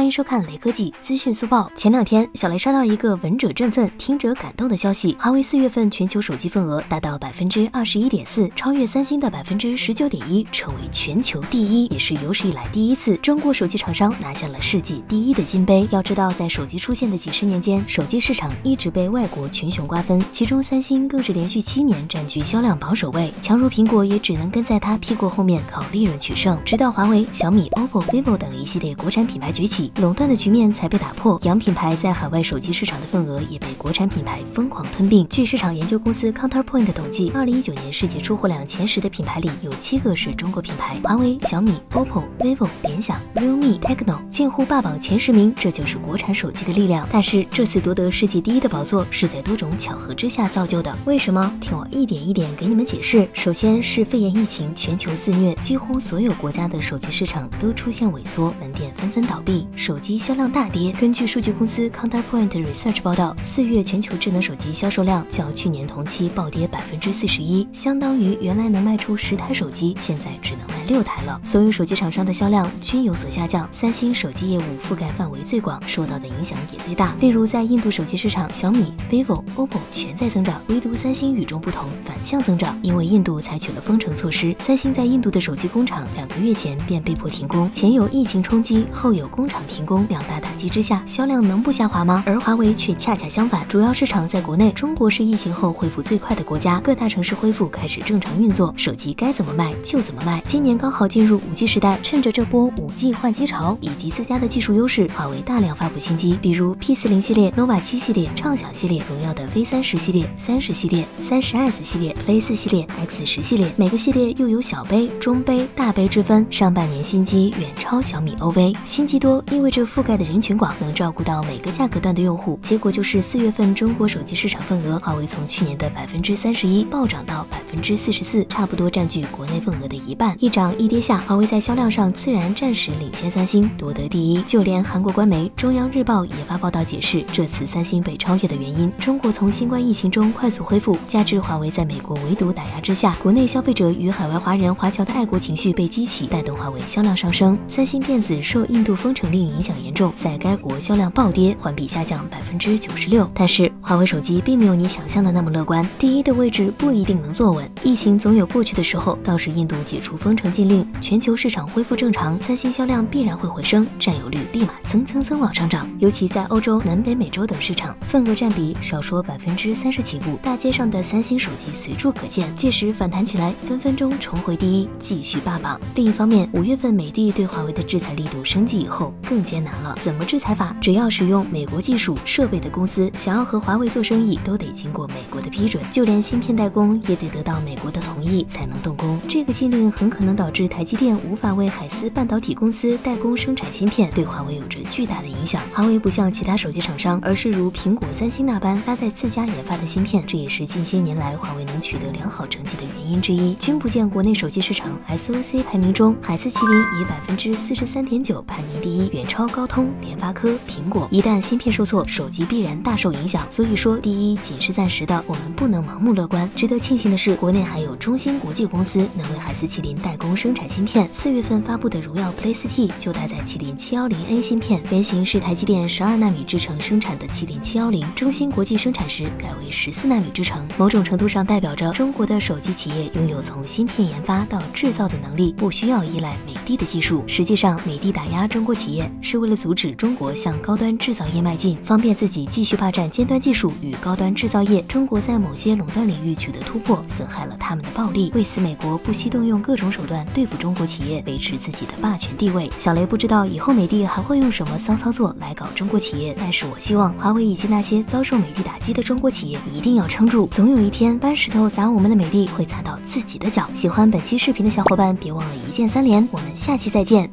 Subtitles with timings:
[0.00, 1.70] 欢迎收看雷科技资讯速报。
[1.74, 15.86] 前两天，小雷刷到一个闻者振奋、听者感动的消息：华为四月份全球手机份额达到百分之二十一点四，超越三星的百分之十九点一，成为全球第一，也是有史以来第一次中国手机厂商拿下了世界第一的金杯。
[15.90, 26.58] 要知道，在手机出现的几十年间，手机市场一直被外国群雄瓜分，其中三星更是连续七年占据销量榜首位，强如苹果也只能跟在它屁股后面靠利润取胜。
[26.64, 29.89] 直到华为、小米、OPPO、vivo 等一系列国产品牌崛起。
[29.96, 35.26] 垄断的局面才被打破，洋品牌在海外手机市场的份额也被国产品牌疯狂吞并。
[35.28, 47.06] 据市场研究公司 Counterpoint 统计，二零一九年世界出货量前十的品牌里有七个是中国品牌，华为、小米、OPPO、vivo、联想、realme、Techno 近乎霸榜前十名，这就是国产手机的力量。
[47.12, 51.52] 但是这次夺得世界第一的宝座是在多种巧合之下造就的，为什么？
[51.60, 53.28] 听我一点一点给你们解释。
[53.32, 59.66] 首先是肺炎疫情全球肆虐，几乎所有国家的手机市场都出现萎缩，门店纷纷倒闭。
[59.80, 60.92] 手机销量大跌。
[61.00, 71.40] 根据数据公司 Counterpoint Research 报道，四月全球智能手机销售量较去年同期暴跌百分之四十一，相当于原来能卖出十台手机，现在只能卖六台了。
[71.44, 73.66] 所有手机厂商的销量均有所下降。
[73.72, 77.14] 三星手机业务覆盖范围最广，受到的影响也最大。
[77.20, 82.76] 例如在印度手机市场，小米、vivo、OPPO 全在增长，唯独三星与众不同，反向增长。
[82.82, 89.62] 因为印度采取了封城措施，三星在印度的手机工厂两个月前便被迫停工，前有疫情冲击，后有工厂。
[89.68, 92.24] 停工两大打击之下，销量能不下滑吗？
[92.26, 100.42] 而华为却恰恰相反，主要市场在国内，中国是疫情后恢复最快的国家，各大城市恢复开始正常运作，手机该怎么卖就怎么卖。
[100.46, 116.46] 今年刚好进入五 G 时代，趁着这波五 G 换机潮以及自家的技术优势，华为大量发布新机，比如 P 四零系列、nova 七系列、畅享系列、荣耀的 V 三十系列、三十系列、三十 S 系列、Play 四系列、X 十系列，每个系列又有小杯、中杯、大杯之分。
[116.48, 119.44] 上半年新机远超小米 OV，新机多。
[119.52, 122.58] 意味着覆盖的人群广，能照顾到每个价格段的用户。
[122.62, 130.34] 结果就是四月份中国手机市场份额，华为从去年的百分之三十一暴涨到百分之四十四，差不多占据国内份额的一半。
[130.40, 134.42] 一涨一跌下，华为在销量上自然暂时领先三星，夺得第一。
[134.42, 147.58] 就连韩国官媒中央日报也发报道解释，这次三星被超越的原因：中国从新冠疫情中快速恢复，加之华为在美国围堵打压之下，国内消费者与海外华人华侨的爱国情绪被激起，带动华为销量上升。
[147.68, 149.90] 三星电子受印度封城令影响严。
[149.92, 153.28] 重，在该国销量暴跌，环比下降百分之九十六。
[153.34, 157.68] 但是华为手机并没有你想象的那么乐观，第一的位置不一定能坐稳。
[157.82, 165.88] 疫情总有过去的时候，到时印度解除封城禁令，全球市场恢复正常，三星销量必然会回升，占有率立马蹭蹭蹭往上涨。
[165.98, 172.54] 尤其在欧洲、南北美洲等市场，份额占比少说百分之三十起步，大街上的三星手机随处可见。
[172.56, 175.80] 届时反弹起来，分分钟重回第一，继续霸榜。
[175.94, 179.96] 另一方面，五月份美帝对华为的制裁力度升级以后，更艰难了。
[179.98, 180.76] 怎么制裁法？
[180.78, 189.18] 只要使用美国技术设备的公司，想要和华为做生意，都经过美国的批准，就连芯片代工也得得到美国的同意才能动工。
[189.28, 195.62] 这个禁令很可能导致台积电无法为海思半导体公司代工生产芯片，对华为有着巨大的影响。
[195.72, 203.54] 华为不像其他手机厂商，而是如苹果、三星那般搭载自家研发的芯片，这也是近些年来华为能取得良好成绩的原因之一。
[203.54, 209.90] 君不见国内手机市场 SOC 排名中，海思麒麟以百分之四十三点九排名第一，远超高通。
[210.00, 213.46] 联发科、苹果一旦芯片受挫，手机必然大受影响。
[213.50, 216.48] 所以说，第一仅是暂时的，我们不能盲目乐观。
[216.54, 221.08] 值得庆幸的是，国内还有中芯国际公司能为海思麒麟代工生产芯片。
[221.12, 230.66] 四月份发布的荣耀 Play 4T 就搭载麒麟七幺零 A 芯片，原型是台积电十二纳米制程生产的麒麟七幺零，中芯国际生产时改为十四纳米制程。
[230.76, 237.24] 某种程度上代表着中国的手机企业拥有从芯片研发到制造的能力，不需要依赖美的的技术。
[237.26, 239.90] 实际上，美的打压中国企业是为了阻止。
[239.94, 244.82] 中国向高端制造业迈进，方便自己继续霸占尖端技术与高端制造业。
[244.82, 248.30] 中国在某些垄断领域取得突破，损害了他们的暴利。
[248.34, 252.70] 为此，美国不惜动用各种手段对付中国企业，维持自己的霸权地位。
[252.76, 263.68] 小雷不知道以后美的还会用什么骚操作来搞中国企业，但是我希望华为以及那些遭受美的打击的中国企业一定要撑住，总有一天搬石头砸我们的美的会砸到自己的脚。
[263.74, 266.26] 喜欢本期视频的小伙伴，别忘了一键三连。
[266.30, 267.28] 我们下期再见。